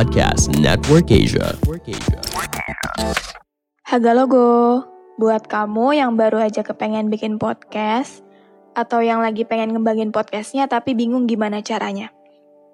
[0.00, 1.52] Podcast Network Asia.
[3.84, 4.80] Haga logo,
[5.20, 8.24] buat kamu yang baru aja kepengen bikin podcast,
[8.72, 12.08] atau yang lagi pengen ngembangin podcastnya tapi bingung gimana caranya.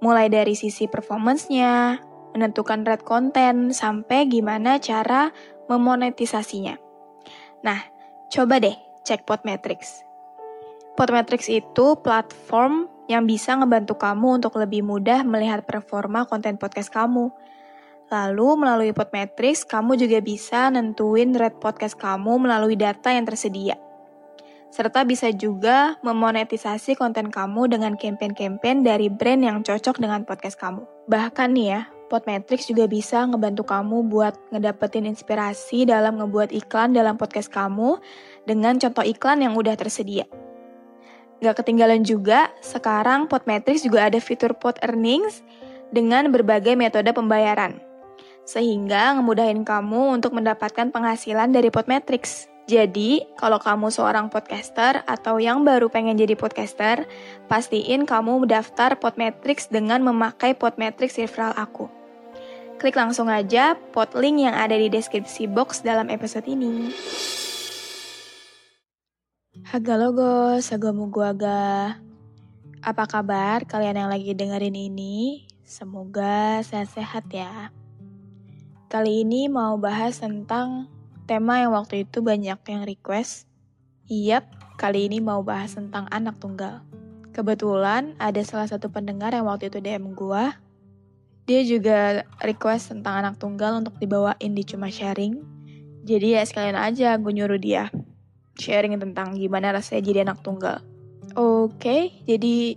[0.00, 2.00] Mulai dari sisi performance-nya,
[2.32, 5.28] menentukan red konten, sampai gimana cara
[5.68, 6.80] memonetisasinya.
[7.60, 7.84] Nah,
[8.32, 10.08] coba deh cek Podmetrics.
[10.98, 17.30] Podmetrics itu platform yang bisa ngebantu kamu untuk lebih mudah melihat performa konten podcast kamu.
[18.10, 23.78] Lalu melalui Podmetrics, kamu juga bisa nentuin rate podcast kamu melalui data yang tersedia.
[24.70, 30.86] Serta bisa juga memonetisasi konten kamu dengan campaign-campaign dari brand yang cocok dengan podcast kamu.
[31.10, 37.14] Bahkan nih ya, Podmetrics juga bisa ngebantu kamu buat ngedapetin inspirasi dalam ngebuat iklan dalam
[37.14, 38.02] podcast kamu
[38.46, 40.26] dengan contoh iklan yang udah tersedia.
[41.40, 45.40] Gak ketinggalan juga, sekarang Podmetrics juga ada fitur Pod Earnings
[45.88, 47.80] dengan berbagai metode pembayaran.
[48.44, 52.52] Sehingga ngemudahin kamu untuk mendapatkan penghasilan dari Podmetrics.
[52.68, 57.08] Jadi, kalau kamu seorang podcaster atau yang baru pengen jadi podcaster,
[57.50, 61.90] pastiin kamu daftar Podmetrics dengan memakai Podmetrics referral aku.
[62.78, 66.94] Klik langsung aja pod link yang ada di deskripsi box dalam episode ini.
[69.70, 70.58] Haga logo,
[71.14, 71.94] gua ga.
[72.82, 75.46] Apa kabar kalian yang lagi dengerin ini?
[75.62, 77.70] Semoga sehat-sehat ya.
[78.90, 80.90] Kali ini mau bahas tentang
[81.30, 83.46] tema yang waktu itu banyak yang request.
[84.10, 86.82] Yap, kali ini mau bahas tentang anak tunggal.
[87.30, 90.58] Kebetulan ada salah satu pendengar yang waktu itu DM gua.
[91.46, 95.38] Dia juga request tentang anak tunggal untuk dibawain di cuma sharing.
[96.02, 97.86] Jadi ya sekalian aja gue nyuruh dia
[98.60, 100.84] sharing tentang gimana rasanya jadi anak tunggal.
[101.32, 102.76] Oke, okay, jadi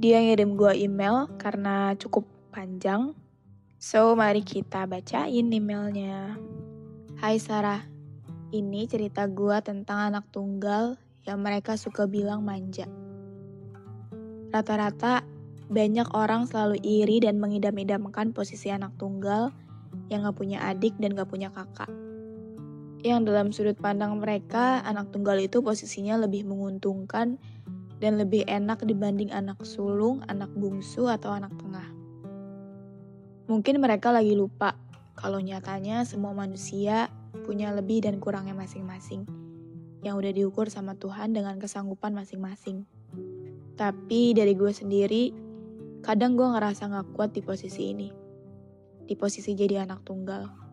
[0.00, 3.12] dia ngirim gue email karena cukup panjang.
[3.76, 6.40] So, mari kita bacain emailnya.
[7.20, 7.84] Hai Sarah,
[8.56, 10.96] ini cerita gue tentang anak tunggal
[11.28, 12.88] yang mereka suka bilang manja.
[14.50, 15.22] Rata-rata
[15.70, 19.52] banyak orang selalu iri dan mengidam-idamkan posisi anak tunggal
[20.10, 22.09] yang gak punya adik dan gak punya kakak
[23.00, 27.40] yang dalam sudut pandang mereka anak tunggal itu posisinya lebih menguntungkan
[28.00, 31.84] dan lebih enak dibanding anak sulung, anak bungsu, atau anak tengah.
[33.48, 34.76] Mungkin mereka lagi lupa
[35.16, 37.12] kalau nyatanya semua manusia
[37.44, 39.28] punya lebih dan kurangnya masing-masing
[40.00, 42.88] yang udah diukur sama Tuhan dengan kesanggupan masing-masing.
[43.76, 45.32] Tapi dari gue sendiri,
[46.00, 48.08] kadang gue ngerasa gak kuat di posisi ini.
[49.04, 50.69] Di posisi jadi anak tunggal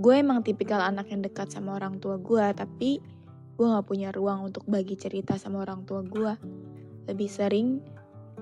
[0.00, 3.04] gue emang tipikal anak yang dekat sama orang tua gue, tapi
[3.60, 6.32] gue gak punya ruang untuk bagi cerita sama orang tua gue.
[7.04, 7.84] Lebih sering,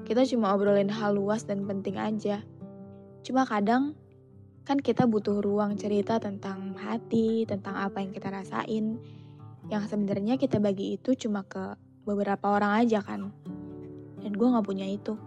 [0.06, 2.46] kita cuma obrolin hal luas dan penting aja.
[3.26, 3.98] Cuma kadang,
[4.62, 9.02] kan kita butuh ruang cerita tentang hati, tentang apa yang kita rasain.
[9.66, 11.74] Yang sebenarnya kita bagi itu cuma ke
[12.06, 13.34] beberapa orang aja kan.
[14.22, 15.18] Dan gue gak punya itu.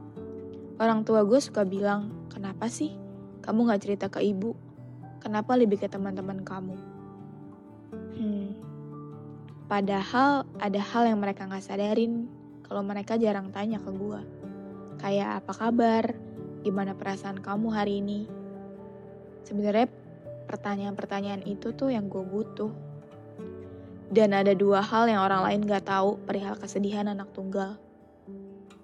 [0.80, 2.96] Orang tua gue suka bilang, kenapa sih
[3.44, 4.71] kamu gak cerita ke ibu?
[5.22, 6.74] Kenapa lebih ke teman-teman kamu?
[8.18, 8.58] Hmm,
[9.70, 12.26] padahal ada hal yang mereka nggak sadarin
[12.66, 14.22] kalau mereka jarang tanya ke gue.
[14.98, 16.18] Kayak apa kabar?
[16.66, 18.26] Gimana perasaan kamu hari ini?
[19.46, 19.94] Sebenarnya
[20.50, 22.74] pertanyaan-pertanyaan itu tuh yang gue butuh.
[24.10, 27.78] Dan ada dua hal yang orang lain gak tahu perihal kesedihan anak tunggal.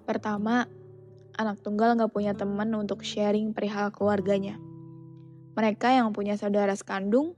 [0.06, 0.70] Pertama,
[1.34, 4.67] anak tunggal gak punya teman untuk sharing perihal keluarganya
[5.58, 7.34] mereka yang punya saudara sekandung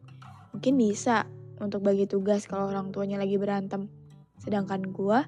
[0.52, 1.24] mungkin bisa
[1.56, 3.88] untuk bagi tugas kalau orang tuanya lagi berantem.
[4.36, 5.24] Sedangkan gue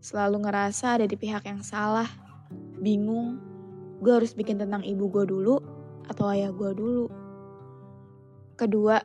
[0.00, 2.08] selalu ngerasa ada di pihak yang salah,
[2.80, 3.36] bingung,
[4.00, 5.60] gue harus bikin tentang ibu gue dulu
[6.08, 7.12] atau ayah gue dulu.
[8.56, 9.04] Kedua,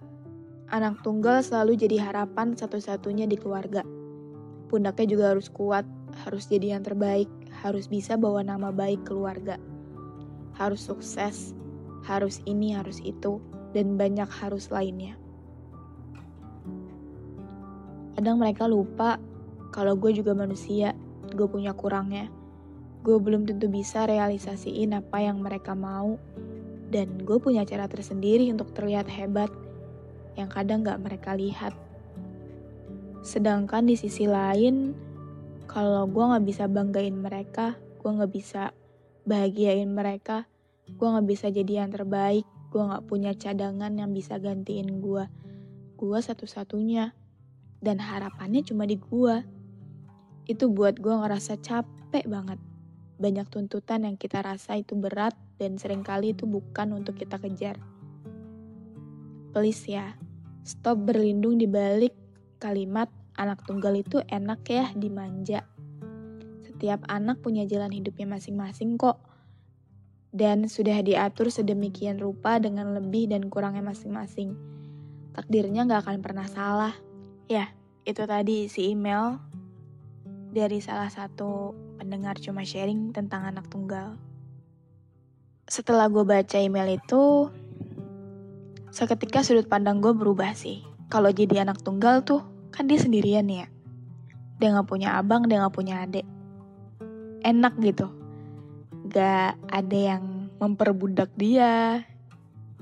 [0.71, 3.83] anak tunggal selalu jadi harapan satu-satunya di keluarga.
[4.71, 5.83] Pundaknya juga harus kuat,
[6.24, 9.60] harus jadi yang terbaik, harus bisa bawa nama baik keluarga.
[10.56, 11.56] Harus sukses,
[12.05, 13.41] harus ini, harus itu,
[13.75, 15.19] dan banyak harus lainnya.
[18.19, 19.15] Kadang mereka lupa
[19.71, 20.91] kalau gue juga manusia
[21.31, 22.27] gue punya kurangnya.
[22.99, 26.19] Gue belum tentu bisa realisasiin apa yang mereka mau.
[26.89, 29.53] Dan gue punya cara tersendiri untuk terlihat hebat
[30.35, 31.77] yang kadang gak mereka lihat.
[33.21, 34.97] Sedangkan di sisi lain,
[35.69, 38.73] kalau gue gak bisa banggain mereka, gue gak bisa
[39.29, 40.48] bahagiain mereka,
[40.95, 45.25] gue gak bisa jadi yang terbaik, gue gak punya cadangan yang bisa gantiin gue.
[46.00, 47.13] Gue satu-satunya.
[47.80, 49.36] Dan harapannya cuma di gue.
[50.50, 52.59] Itu buat gue ngerasa capek banget.
[53.19, 57.75] Banyak tuntutan yang kita rasa itu berat dan sering kali itu bukan untuk kita kejar.
[59.51, 60.15] Please ya,
[60.63, 62.15] stop berlindung di balik
[62.63, 65.63] kalimat anak tunggal itu enak ya dimanja.
[66.63, 69.28] Setiap anak punya jalan hidupnya masing-masing kok.
[70.29, 74.53] Dan sudah diatur sedemikian rupa dengan lebih dan kurangnya masing-masing.
[75.33, 76.93] Takdirnya gak akan pernah salah.
[77.49, 77.73] Ya,
[78.05, 79.41] itu tadi si email
[80.53, 84.17] dari salah satu pendengar cuma sharing tentang anak tunggal.
[85.69, 87.49] Setelah gue baca email itu,
[88.89, 90.81] seketika sudut pandang gue berubah sih.
[91.09, 93.65] Kalau jadi anak tunggal tuh, kan dia sendirian ya.
[94.61, 96.25] Dia gak punya abang, dia gak punya adik.
[97.45, 98.19] Enak gitu.
[99.07, 102.03] Gak ada yang memperbudak dia.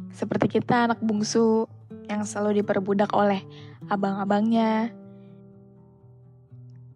[0.09, 1.69] Seperti kita anak bungsu
[2.09, 3.45] yang selalu diperbudak oleh
[3.91, 4.89] abang-abangnya.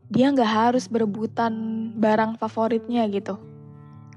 [0.09, 1.53] Dia gak harus berebutan
[2.01, 3.37] barang favoritnya gitu.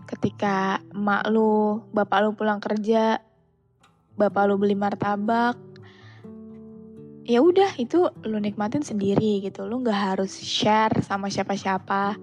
[0.08, 3.20] Ketika emak lu, bapak lu pulang kerja,
[4.16, 5.56] bapak lu beli martabak,
[7.24, 12.20] ya udah itu lu nikmatin sendiri gitu lu nggak harus share sama siapa-siapa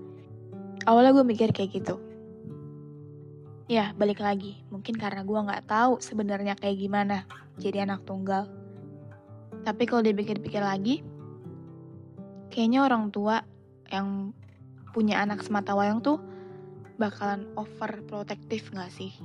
[0.85, 1.97] awalnya gue mikir kayak gitu
[3.71, 4.59] ya balik lagi.
[4.67, 7.23] Mungkin karena gue nggak tahu sebenarnya kayak gimana
[7.55, 8.51] jadi anak tunggal.
[9.63, 10.99] Tapi kalau dipikir-pikir lagi
[12.51, 13.47] kayaknya orang tua
[13.87, 14.35] yang
[14.91, 16.19] punya anak semata wayang tuh
[16.99, 19.15] bakalan overprotective gak sih?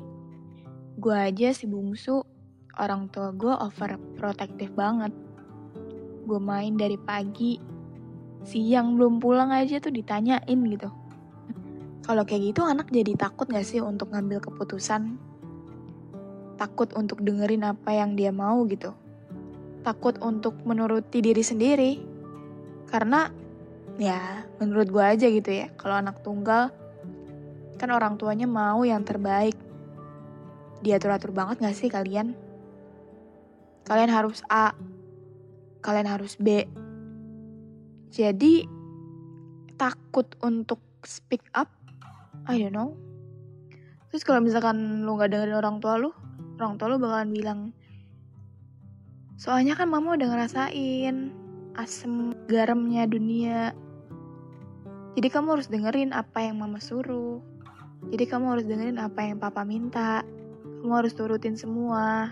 [0.95, 2.23] Gue aja si bungsu
[2.79, 5.11] orang tua gue overprotective banget.
[6.23, 7.59] Gue main dari pagi
[8.47, 10.87] siang belum pulang aja tuh ditanyain gitu
[12.07, 15.19] kalau kayak gitu anak jadi takut gak sih untuk ngambil keputusan?
[16.55, 18.95] Takut untuk dengerin apa yang dia mau gitu.
[19.83, 21.93] Takut untuk menuruti diri sendiri.
[22.87, 23.27] Karena
[23.99, 26.71] ya menurut gue aja gitu ya kalau anak tunggal
[27.75, 29.59] kan orang tuanya mau yang terbaik.
[30.87, 32.39] Diatur-atur banget gak sih kalian?
[33.83, 34.71] Kalian harus A
[35.87, 36.67] kalian harus B.
[38.11, 38.67] Jadi
[39.79, 41.71] takut untuk speak up,
[42.47, 42.95] I don't know.
[44.11, 46.15] Terus kalau misalkan lu gak dengerin orang tua lu,
[46.63, 47.61] orang tua lu bakalan bilang,
[49.37, 51.35] soalnya kan mama udah ngerasain
[51.77, 53.75] asem garamnya dunia.
[55.19, 57.43] Jadi kamu harus dengerin apa yang mama suruh.
[58.13, 60.23] Jadi kamu harus dengerin apa yang papa minta.
[60.81, 62.31] Kamu harus turutin semua.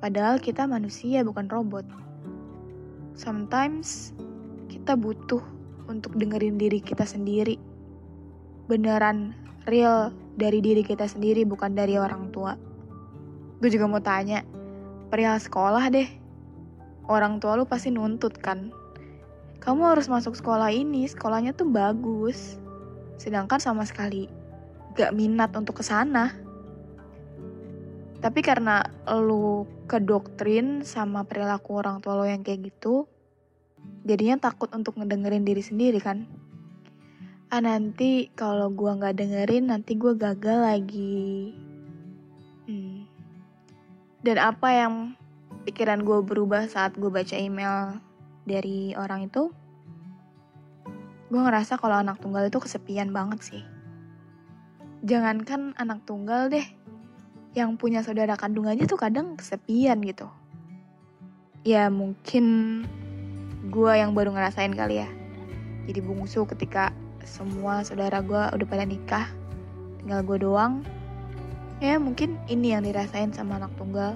[0.00, 2.06] Padahal kita manusia bukan robot
[3.16, 4.12] sometimes
[4.68, 5.40] kita butuh
[5.88, 7.56] untuk dengerin diri kita sendiri.
[8.66, 9.34] Beneran
[9.66, 12.54] real dari diri kita sendiri, bukan dari orang tua.
[13.62, 14.44] Gue juga mau tanya,
[15.08, 16.08] perihal sekolah deh.
[17.06, 18.74] Orang tua lu pasti nuntut kan?
[19.62, 22.58] Kamu harus masuk sekolah ini, sekolahnya tuh bagus.
[23.16, 24.28] Sedangkan sama sekali
[24.94, 26.34] gak minat untuk ke sana.
[28.20, 33.06] Tapi karena lu kedoktrin sama perilaku orang tua lo yang kayak gitu,
[34.02, 36.26] jadinya takut untuk ngedengerin diri sendiri kan.
[37.46, 41.54] Ah nanti kalau gua nggak dengerin nanti gua gagal lagi.
[42.66, 43.06] Hmm.
[44.26, 45.14] Dan apa yang
[45.66, 48.02] pikiran gue berubah saat gue baca email
[48.42, 49.54] dari orang itu,
[51.30, 53.62] gue ngerasa kalau anak tunggal itu kesepian banget sih.
[55.06, 56.66] Jangankan anak tunggal deh,
[57.54, 60.26] yang punya saudara kandung aja tuh kadang kesepian gitu.
[61.66, 62.46] Ya mungkin
[63.70, 65.10] gue yang baru ngerasain kali ya.
[65.86, 66.90] Jadi bungsu ketika
[67.26, 69.26] semua saudara gue udah pada nikah,
[70.00, 70.86] tinggal gue doang.
[71.82, 74.14] Ya mungkin ini yang dirasain sama anak tunggal.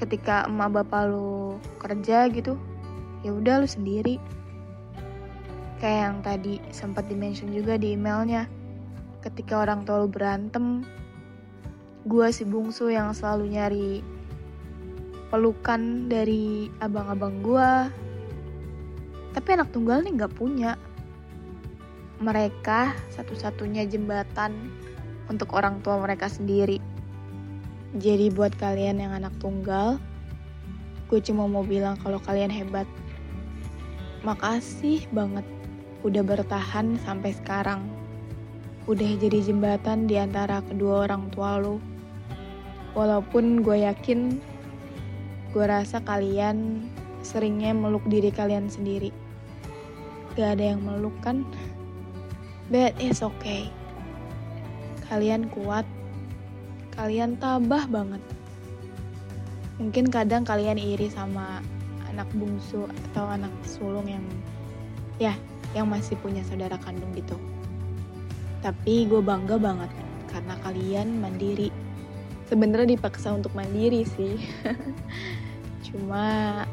[0.00, 2.58] Ketika emak bapak lu kerja gitu,
[3.22, 4.16] ya udah lu sendiri.
[5.78, 8.50] Kayak yang tadi sempat dimention juga di emailnya
[9.22, 10.82] ketika orang tua lu berantem,
[12.02, 13.90] gue si bungsu yang selalu nyari
[15.30, 17.70] pelukan dari abang-abang gue.
[19.32, 20.76] Tapi anak tunggal nih gak punya.
[22.20, 24.70] Mereka satu-satunya jembatan
[25.26, 26.78] untuk orang tua mereka sendiri.
[27.96, 30.00] Jadi buat kalian yang anak tunggal,
[31.12, 32.88] gue cuma mau bilang kalau kalian hebat.
[34.24, 35.44] Makasih banget
[36.00, 37.84] udah bertahan sampai sekarang.
[38.88, 41.78] Udah jadi jembatan di antara kedua orang tua lo.
[42.92, 44.36] Walaupun gue yakin,
[45.52, 46.86] gue rasa kalian
[47.22, 49.21] seringnya meluk diri kalian sendiri.
[50.32, 51.44] Gak ada yang meluk kan?
[52.72, 53.68] But it's okay.
[55.12, 55.84] Kalian kuat,
[56.96, 58.24] kalian tabah banget.
[59.76, 61.60] Mungkin kadang kalian iri sama
[62.08, 64.24] anak bungsu atau anak sulung yang
[65.20, 65.36] ya
[65.76, 67.36] yang masih punya saudara kandung gitu.
[68.64, 69.92] Tapi gue bangga banget
[70.32, 71.68] karena kalian mandiri.
[72.48, 74.40] Sebenarnya dipaksa untuk mandiri sih.
[75.92, 76.64] Cuma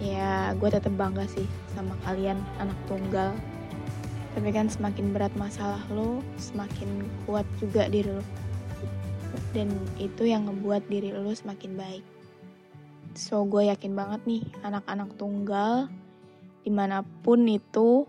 [0.00, 3.32] ya gue tetap bangga sih sama kalian anak tunggal.
[4.32, 8.24] Tapi kan semakin berat masalah lo, semakin kuat juga diri lo.
[9.52, 9.68] Dan
[10.00, 12.04] itu yang ngebuat diri lo semakin baik.
[13.12, 15.92] So gue yakin banget nih anak-anak tunggal
[16.64, 18.08] di mana pun itu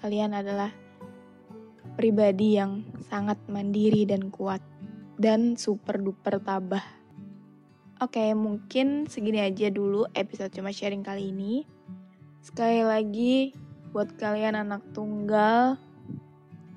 [0.00, 0.72] kalian adalah
[2.00, 4.64] pribadi yang sangat mandiri dan kuat
[5.20, 6.82] dan super duper tabah.
[8.02, 11.62] Oke, mungkin segini aja dulu episode cuma sharing kali ini.
[12.44, 13.56] Sekali lagi
[13.96, 15.80] buat kalian anak tunggal,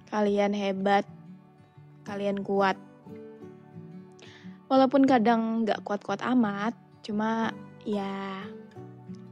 [0.08, 1.04] kalian hebat,
[2.08, 2.80] kalian kuat.
[4.72, 6.72] Walaupun kadang gak kuat-kuat amat,
[7.04, 7.52] cuma
[7.84, 8.48] ya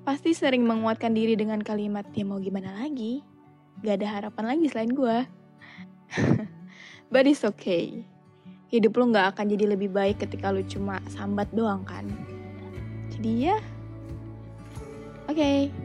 [0.03, 3.23] pasti sering menguatkan diri dengan kalimat ya mau gimana lagi.
[3.79, 5.17] Gak ada harapan lagi selain gue.
[7.15, 8.03] But it's okay.
[8.67, 12.03] Hidup lo gak akan jadi lebih baik ketika lo cuma sambat doang kan.
[13.15, 13.55] Jadi ya,
[15.31, 15.39] oke.
[15.39, 15.84] Okay.